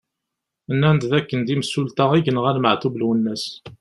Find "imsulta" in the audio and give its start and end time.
1.55-2.05